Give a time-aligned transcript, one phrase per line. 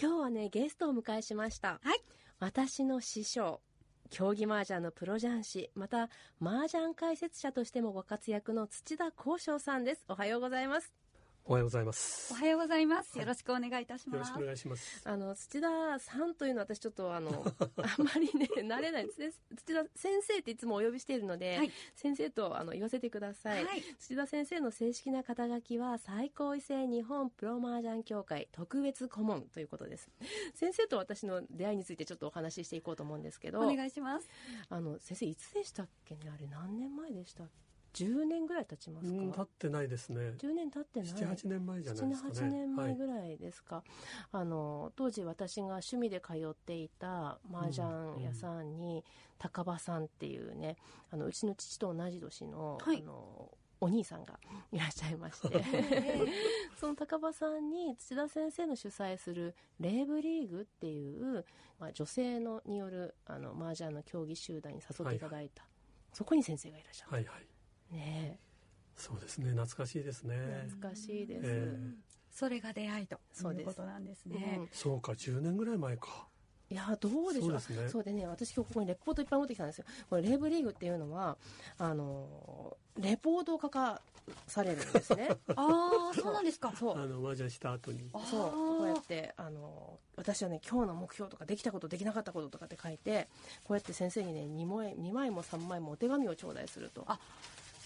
[0.00, 1.80] 今日はねゲストをお迎えしました。
[1.82, 2.00] はい。
[2.38, 3.60] 私の師匠
[4.10, 6.08] 競技麻雀のプロ雀士また
[6.40, 10.04] 麻雀解説者としてもご活躍の土田光翔さんです。
[10.08, 10.92] おはようございます
[11.50, 12.30] おはようございます。
[12.34, 12.36] お。
[12.36, 13.18] はようございます。
[13.18, 14.14] よろしくお願いいたします。
[14.16, 15.00] よろしくお願いします。
[15.06, 17.30] あの土田さんというのは私ちょっとあの
[17.78, 19.06] あんまりね慣れない。
[19.06, 21.72] ですね土田先生っていつもお呼びしているので、はい。
[21.94, 23.82] 先生とあの言わせてください、はい。
[23.98, 30.10] 土田先生の正式な肩書きは最高位制日本プロ麻雀協会特別顧問ということです。
[30.54, 34.28] 先生と私の出会いについてちょっとお話ししていこうと思うんですけどお願いします。
[34.68, 36.28] あの先生いつでしたっけね？
[36.28, 37.44] あれ何年前でした
[38.04, 40.34] 10年ぐらい経ちますか、うん、経ってないですね。
[40.38, 41.08] 10年経ってない。
[41.08, 42.34] 七八年前じゃないですかね。
[42.34, 43.06] 78年前ぐい。
[43.08, 43.82] らいですか、
[44.32, 47.86] あの当時私が趣味で通っていた麻雀
[48.22, 49.04] 屋さんに、
[49.38, 50.76] 高場さんっていうね
[51.10, 52.98] あのうちの父と同じ年の,、はい。
[52.98, 54.38] あのお兄さんが
[54.72, 55.64] いらっしゃいまして。
[56.76, 61.44] その高場さんに土田先生の主催するレーブリーグっていう、
[61.78, 65.64] まあ、女性のによるあの麻雀の競技集団に誘っていただいた、
[66.12, 67.46] そこに先生がいらっしゃる、はいはい。
[67.90, 68.38] ね。
[68.96, 69.50] そうですね。
[69.50, 70.34] 懐かしいですね。
[70.36, 71.78] え懐かしいです、え
[72.30, 73.62] それが出会いとそうです。
[73.62, 74.56] いうことなんですね。
[74.58, 74.68] うん。
[74.72, 76.28] そうか、10年ぐらい前か。
[76.70, 77.48] いやどうでしょう。
[77.48, 77.88] そうですね。
[77.88, 79.84] そうでね私今日ここにレポートいっぱい持ってきたんですよ。
[80.10, 81.38] これレーブリーグっていうのは
[81.78, 84.02] あのレポートを書か
[84.46, 85.30] されるんですね。
[85.56, 86.72] ああそうなんですか。
[86.76, 86.98] そう。
[86.98, 88.10] あの、麻雀した後に。
[88.30, 88.50] そう。
[88.50, 93.28] こうやってあの私はね今日の目標とかできたことできなかったこととかって書いて
[93.64, 97.04] こうやって先生にね2枚 ,2 枚も3枚もお手紙を頂戴すると。
[97.06, 97.18] あ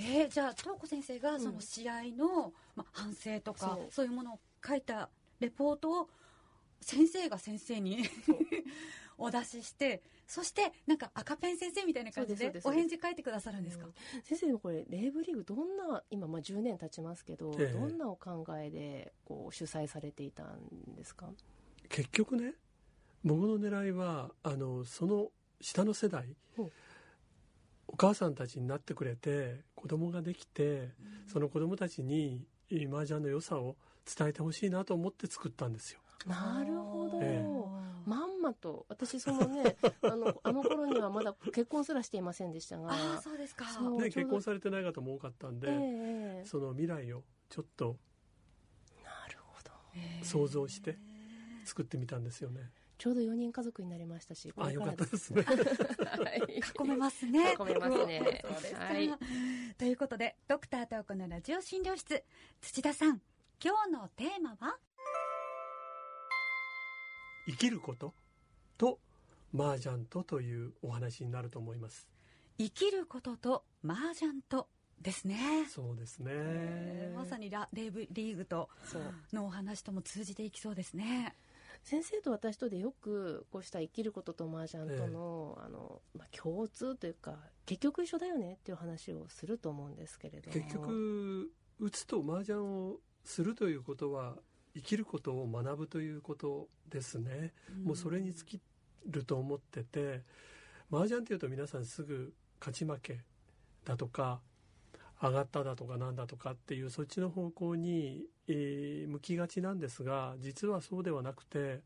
[0.00, 3.86] えー、じゃあ東子先生がその試合の、まあ、反省とかそう。
[3.90, 5.08] そういうものを書いた
[5.40, 6.08] レポートを
[6.80, 7.98] 先生が先生に
[9.18, 13.92] お出ししてそしてなんか赤ペン先生みたいな感じでお返事書いてくださるんですか、うん。
[14.22, 17.72] 先生でもこれレーブリーグどんな今まあ10年経ちますけど、ええ。
[17.72, 21.30] どんなお考えでこう主催されていたんですか？
[21.88, 22.54] 結局ね、
[23.24, 26.62] 僕の狙いは、あの、その下の世代う。
[26.64, 26.72] ん、
[27.88, 30.90] お母さんたちになってくれて、子供ができて、
[31.26, 32.46] その子供たちに、
[32.90, 33.76] 麻雀の良さを
[34.16, 36.00] 伝えてほしいなと思って作ったんですよ。
[36.26, 37.42] なるほど、え
[38.04, 38.86] まんまと。
[38.88, 42.90] 私そのね あのあの頃にはまだ結婚すらしていませんでしたが。
[42.90, 43.66] ああそうですか。
[43.66, 47.96] そうね、結婚されてない方も多かったんで、ええその未来をちょっと
[49.04, 49.70] なるほど。
[49.94, 50.98] えー想像して
[51.64, 52.70] 作ってみたんですよね。
[52.98, 55.42] ちょうど4人家族になりましたしこあ、れよかったですね。
[55.42, 56.60] はい。
[56.84, 57.54] 囲めますね。
[57.58, 58.42] 囲めますね。
[58.44, 58.74] そうです。
[58.74, 59.10] か、はい。
[59.78, 62.24] ということでドクタートークのラジオ診療室。
[62.60, 63.20] 土田さん
[63.64, 64.76] 今日のテーマは？
[67.46, 68.12] 生きること？
[68.76, 68.98] と
[69.56, 72.08] 麻雀とというお話になると思います。
[72.58, 74.66] 生きることと麻雀と
[75.00, 75.38] ですね。
[75.68, 76.30] そうですね。
[76.34, 77.16] えー。
[77.16, 78.68] まさにラレイブリーグと
[79.32, 81.36] のお話とも通じていきそうですね。
[81.82, 90.52] 先生と私とでよくこうした生きることと麻雀との,、あのまあ、共通というか結局一緒だよねっていう話をすると思うんですけれども。
[90.52, 91.50] 結局
[91.80, 94.36] 打つと麻雀をするということは
[94.74, 97.52] 生きることを学ぶということですね。
[97.84, 98.60] もうそれに尽き
[99.06, 100.22] ると思ってて
[100.90, 103.20] 麻雀っていうと皆さんすぐ勝ち負け
[103.84, 104.40] だとか
[105.20, 111.80] 上がっただとかなんだとかっていうそっちの方向に、えー向きがちなんですが実はそうではなくて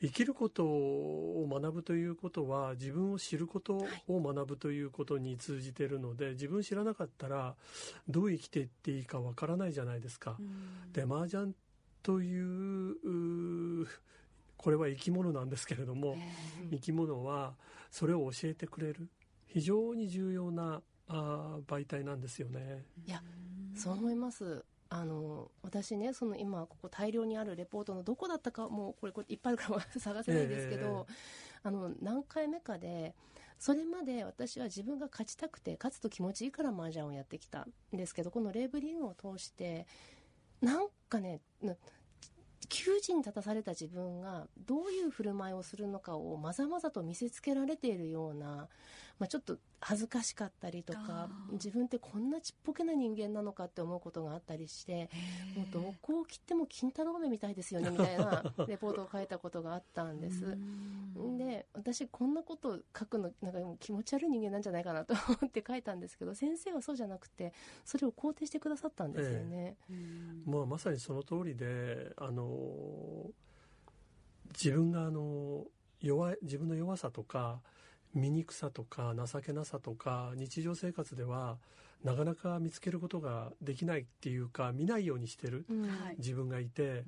[0.00, 7.54] 生きることを学ぶということは自分を知ることを学ぶということに通じているので自分知らなかったら
[8.08, 10.36] どう生きていっていいかわからないじゃないですか。
[10.38, 10.92] うん。
[10.92, 11.52] で麻雀
[12.02, 13.86] という
[14.56, 16.16] これは生き物なんですけれども、
[16.70, 17.54] 生き物は
[17.90, 19.08] それを教えてくれる。
[19.46, 22.84] 非常に重要なあー媒体なんですよね。
[23.06, 23.22] いや
[23.74, 31.06] そう思いますあの私ねその今ここ大量にあるレポートのどこだったかもうこれこれいっぱいあるから 探せないんですけど、
[31.62, 33.14] あの何回目かで
[33.58, 39.86] それまで私は自分が勝ちたくて勝つと気持ちいいから麻雀をやってきたんですけどこのレーブリングを通して
[40.60, 41.76] なんかねな
[42.68, 48.68] 窮地に立たされた自分がどういう振る舞いをするのかをまざまざと見せつけられているような、
[49.20, 55.10] まあ、ちょっと恥ずかしかったりとか自分ってこんなちっぽけな人間なのかって思うことがあったりして
[55.54, 60.56] もうどこを切っても金太郎飴みたいですよねみたいな レポートを書いたことがあったんです。
[61.36, 67.52] で私こんなこと書くのなんかもう気持ち悪い人間なんじゃないかなと思って書いたんですけど先生はそうじゃなくて
[67.84, 69.76] それを肯定してくださったんですよね。
[70.46, 73.30] まあ、まさにその通りであの
[74.48, 75.66] 自分があの
[76.00, 77.60] 弱い自分の弱さとか
[78.14, 81.58] 醜さとか情けなさとか日常生活では
[82.04, 85.66] なかなか見つけることができないっていうか見ないようにしてる
[86.18, 87.04] 自分がいて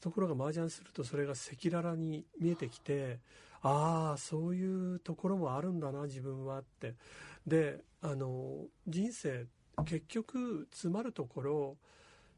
[0.00, 3.18] ところが麻雀するとそれが赤裸々に見えてきて
[3.62, 6.94] ああそういうところもあるんだな自分はって。
[7.46, 9.46] であの人生
[9.84, 11.76] 結局詰まるところ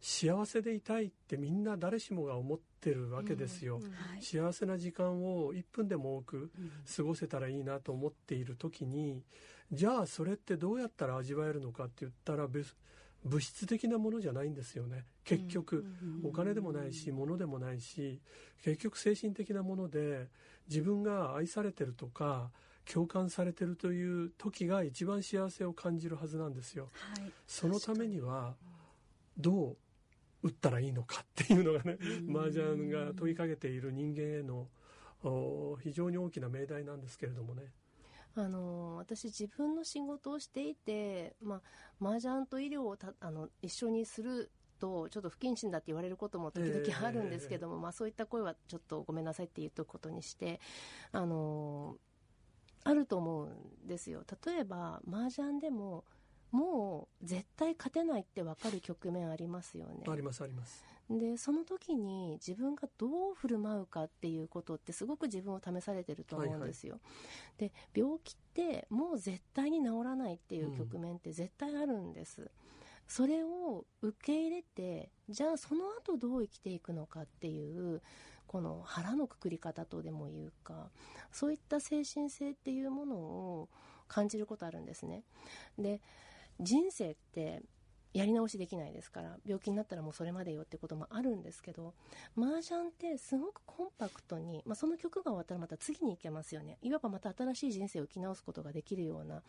[0.00, 4.22] 幸せでいたいってみんな誰しもが思ってるわけですよ、うんうんはい。
[4.22, 9.22] 幸せな時間を1分でも多くうん過ごせたらいいなと思っている時に
[9.72, 12.76] じゃあそれってどうやったら味わえるのかって言ったら別
[13.24, 15.04] 物質的なものじゃないんですよね。
[15.24, 18.20] 結局、うんお金でもないし物でもないし
[18.62, 20.28] 結局精神的なもので
[20.68, 22.50] 自分が愛されてるとか
[22.84, 26.90] 共感されてるという時が一番幸せを感じるはずなんですよ。
[26.92, 27.32] はい。
[27.46, 28.54] そのためには
[29.36, 29.76] どう
[30.46, 31.98] 打ったらいいのかっていうのがね
[32.28, 32.36] うん。
[32.36, 34.68] 麻雀が問いかけている人間への
[35.24, 37.72] お非常に大きな命題なんですけれどもね。
[38.38, 41.62] あの私自分の仕事をしていて、ま
[42.00, 50.60] あ、麻雀と医療をたあの一緒にするとちょっと不謹慎だって言われることも時々あるんですけども、まあ、そういった声はちょっとごめんなさいって言っとくことにして
[51.12, 51.96] あの
[52.84, 54.22] あると思うんですよ。
[54.46, 56.04] 例えば麻雀でも
[56.50, 60.04] もう絶対勝てないって分かる局面ありますよね。
[60.08, 60.84] ありますあります。
[61.08, 66.98] でその時に自分がどう振る舞うかっていうことってすごく自分を試されてると思うんですよ、
[67.58, 72.50] で病気ってもう絶対に治らないっていう局面って絶対あるんです、
[73.06, 78.02] それを受け入れてじゃあその後どう生きていくのかっていう
[78.48, 80.90] この腹のくくり方とでもいうか
[81.30, 83.68] そういった精神性っていうものを
[84.08, 85.22] 感じることあるんですね。
[85.78, 86.00] で
[86.60, 87.62] 人生って
[88.16, 91.92] やり直しできないですから病気になったらもうそれまでよってこともあるんですけど
[92.36, 96.78] 麻雀ってすごくコンパクトに、まあ、その曲が終わったらまた次に行けますよね。
[96.80, 99.42] いわばまた新しい人生を生き直すことができるような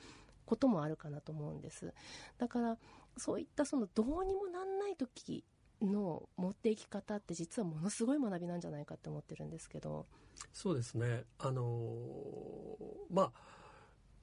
[0.45, 1.94] こともあるかなと思うんです。
[2.38, 2.77] だから
[3.18, 5.45] そういったそのどうにもなんない時
[5.81, 10.06] の持っていき方って実はものすごい学びなんじゃないかって思ってるんですけど。
[10.51, 11.24] そうですね。
[11.39, 13.56] あのーまあ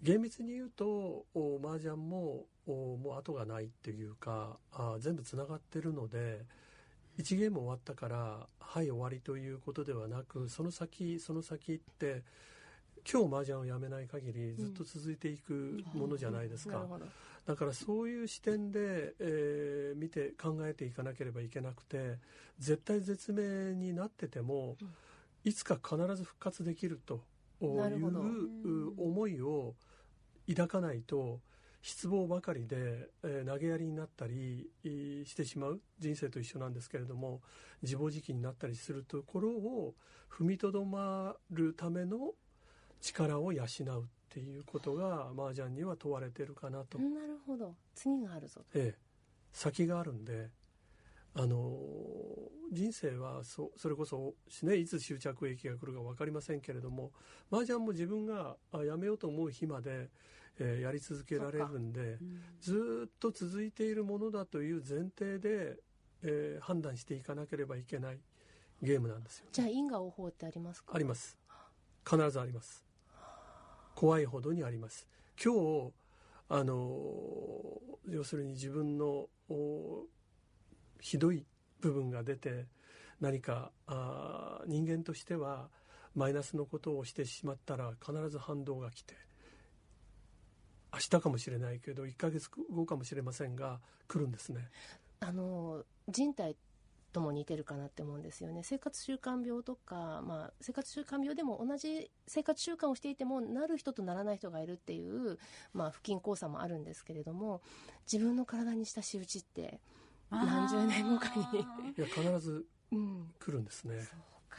[0.05, 6.43] 厳密に言うとお麻雀もおもう後がないっていうかあ全部つながってるので
[7.19, 12.23] 1ゲーム終わったからはい終わりということではなくその先その先って
[13.11, 17.05] 今日麻雀をやめない限りずっと続いていくものじゃないですか、なるほど。
[17.47, 22.17] だからそういう視点で、えー見て考えていかなければいけなくて
[22.59, 24.95] 絶対絶命になってても、うん。
[25.45, 27.21] いつか必ず復活できると
[27.61, 29.75] いう思いを
[30.49, 31.41] 抱かないと
[31.82, 35.81] 失望ばかりで、えー投げやりになったりえーしてしまう。
[35.99, 37.41] 人生と一緒なんですけれども
[37.82, 39.94] 自暴自棄になったりするところを
[40.31, 42.32] 踏みとどまるための
[43.00, 46.99] 力を養うっていうことが麻雀には問われてるかなと。
[46.99, 47.75] なるほど。
[47.94, 48.99] 次があるぞええ、
[49.52, 50.50] 先があるんで、
[51.36, 51.76] あの
[52.72, 57.12] 人生はそそれこそ、ね、いつ終着駅が来るか分かりませんけれども
[57.50, 60.10] 麻雀も自分があやめようと思う日まで、
[60.58, 62.19] えーやり続けられるんで
[62.60, 65.76] ずーっと続いているものだという前提で、
[66.22, 68.19] えー判断していかなければいけない
[68.82, 70.94] ゲームなんですよ、じゃあ因果応報ってありますか？
[70.94, 71.36] あります。
[72.08, 72.84] 必ずあります。
[73.94, 75.08] 怖いほどにあります。
[75.42, 75.92] 今日
[76.48, 76.76] あの
[78.08, 80.06] 要するに自分のお
[81.05, 81.45] ひどい
[81.83, 82.65] 部分が出て
[83.21, 85.69] 何かあ人間としては
[86.15, 89.15] マイナスのことをしてしまったら必ず反動が来て
[90.94, 94.70] 明日かもしれないけど1ヶ月後かもしれませんが来るんですね。
[95.20, 96.56] あの人体
[97.13, 98.63] とも似てるかなって思うんですよね。
[98.65, 105.39] 生活習慣病とか、まあ、生活習慣病でも同じ生活習慣をしていてもなる人とならない人がいるっていう、
[105.75, 107.61] まあ、不均衡さもあるんですけれども
[108.11, 109.81] 自分の体にした仕打ちって、
[110.34, 111.43] 何十年後かに。
[111.43, 114.00] いや必ずうん、来るんですね。
[114.03, 114.58] そうか。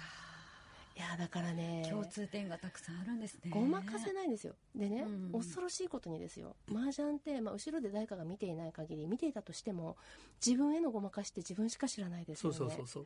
[0.96, 1.86] いやだからね。
[1.90, 3.52] 共通点がたくさんあるんですね。
[3.52, 4.56] ごまかせないんですよ。
[4.76, 5.40] でね、うん。
[5.40, 6.56] 恐ろしいことにですよ。
[6.70, 9.98] 麻雀って、まあ、後ろで誰かが見ていない限り見ていたとしても
[10.46, 12.58] 自分へのごまかしって自分しか知らないですそよね。
[12.58, 13.06] うそうそうそう。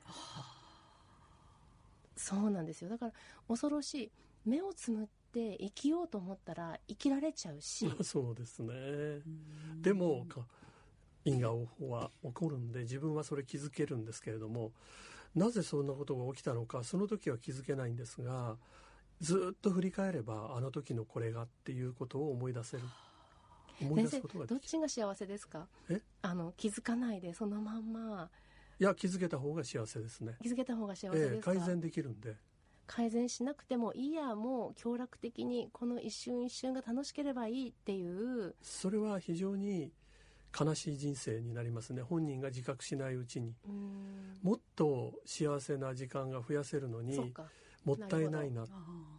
[2.15, 2.89] そうなんですよ。
[2.89, 3.13] だから
[3.47, 4.11] 恐ろしい。
[4.45, 7.89] 目をつむって生きようと思ったら生きられちゃうし。
[8.03, 8.73] そうですね。
[8.73, 8.75] う
[9.75, 9.81] ん。
[9.81, 10.45] でもか
[11.25, 14.71] 因果応報は起こるんで自分はそれ気づけるんですけれども
[15.35, 18.57] なぜそんなことが起きたのかその時は気づけないんですが
[19.21, 22.83] ずっと振り返ればあの時のこれがっていうことを思い出せる。
[23.81, 24.55] 思い出すことができる。
[24.55, 25.67] どっちが幸せですか？
[25.89, 26.01] え？
[26.21, 28.29] あの気づかないでそのまんま。
[28.79, 32.35] いや気づけた方が幸せですね、気づけた方が幸せですか、ええ改善できるんで。
[32.88, 38.55] 改善しなくてもいいやもう協楽的にこの一瞬一瞬が楽しければいいっていう。
[38.61, 39.91] それは非常に
[40.58, 42.01] 悲しい人生になりますね。
[42.01, 43.56] 本人が自覚しないうちに。
[43.68, 44.38] うん。
[44.41, 47.46] もっと幸せな時間が増やせるのにか。
[47.86, 49.10] もったいないなっあ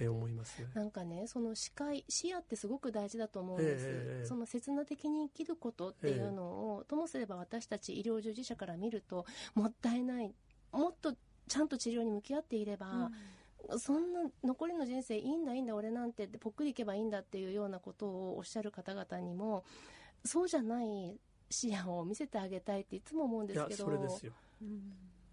[0.00, 0.68] て思いますね。
[0.74, 6.44] なんかねその視界視野ってすごく大事だと思うんです、ええその刹那的に生きることっていうの
[6.76, 10.32] を、ともすれば私たち医療従事者から見るともったいない
[10.72, 11.14] もっと
[11.48, 13.10] ちゃんと治療に向き合っていれば、
[13.78, 19.64] そんな残りの人生いいんだいいんだ俺なんてってぽっくりいけばいいんだっていうようなことをおっしゃる方々にも
[20.24, 21.18] そうじゃない
[21.50, 24.32] 視野を見せてあげたいっていつも思うんですけどそれですよ。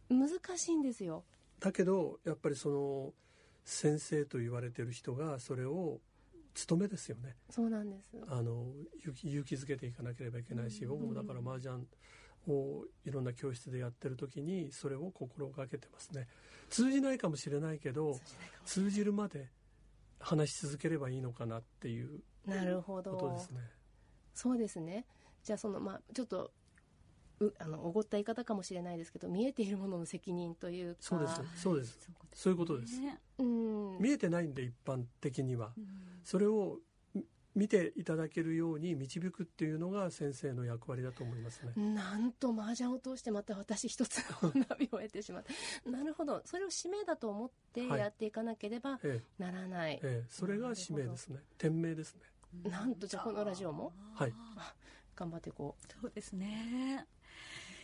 [0.10, 0.20] うん。
[0.20, 1.24] 難しいんですよ。
[1.60, 3.14] だけどやっぱりその
[3.66, 6.00] 先生と言われてる人がそれを
[6.54, 7.36] 務めですよね。
[7.50, 8.18] そうなんです。
[8.28, 8.66] あの
[9.00, 10.90] 勇気勇気づけていかなければいけないし、うん。
[10.90, 11.86] 僕もだから麻雀
[12.48, 16.28] をいろんな教室でやってる時にそれを心がけてますね。
[16.70, 18.20] 通じないかもしれないけど
[18.66, 19.50] 通じるまで
[20.20, 23.12] 話し続ければいいのかなっていうなるほど。
[23.12, 23.60] ことですね
[24.38, 25.04] そうですね。
[25.44, 26.52] じゃあそのまあちょっと
[27.40, 30.98] うあのおごった言い方かもしれないですけど見えているものの責任というか。
[31.02, 31.42] そうです。
[31.56, 31.98] そうです。
[32.36, 33.00] そういうことです。
[33.00, 33.18] ね。
[33.40, 33.98] うん。
[34.00, 35.72] 見えてないんで一般的には。
[35.76, 35.88] うん。
[36.24, 36.78] それを
[37.16, 37.24] み
[37.56, 41.72] 見ていただけるように導くっていうのが先生の役割だと思いますね。
[41.76, 45.44] なんと麻雀を通してまた私一つ の学びを得てしまっ
[45.84, 45.90] た。
[45.90, 46.44] なるほど。
[46.46, 48.00] それを使命だと思ってはい。
[48.00, 50.24] やっていかなければえならない、ええ。
[50.24, 51.40] えそれが使命ですね。
[51.58, 52.22] 天命ですね
[52.64, 53.94] なんとじゃあこのラジオも？
[54.14, 54.34] はい。
[55.16, 57.06] 頑張っていこそうですね。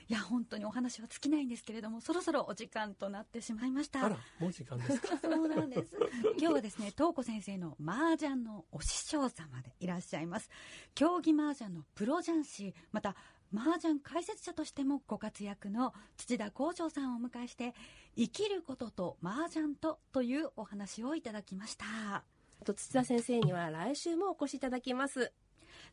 [0.10, 4.06] いや本当にお話は尽きないんですけれどもそろそろお時間となってしまいました。
[4.06, 5.18] あらもう時間ですか？
[5.24, 5.98] そうなんです。
[6.38, 10.50] 今日はですね、東子先生の麻雀のお師匠様でいらっしゃいます。
[10.94, 13.16] 競技麻雀のプロ雀士、また
[13.56, 17.74] 麻雀解説者としてもご活躍の土田幸丈さんをお迎えして、
[18.18, 22.24] 生きることと麻雀とというお話をいただきました。
[22.64, 25.32] うと土田先生には来週もお越しいただきます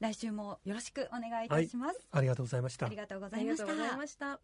[0.00, 2.00] 来週もよろしくお願いいたします。
[2.10, 3.96] ありがとうございましたありがとうごあざいましたりがとうござい。
[3.98, 4.38] ました